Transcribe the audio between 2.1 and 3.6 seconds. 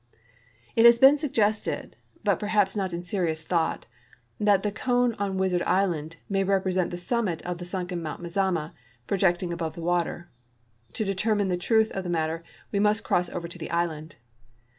l)ut perhaps not in serious